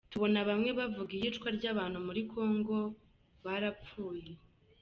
Tubona 0.11 0.39
bamwe 0.49 0.69
bavuga 0.79 1.11
iyicwa 1.15 1.47
ry’Abahutu 1.57 1.99
muri 2.07 2.21
Congo, 2.31 2.77
barapfuye. 3.43 4.31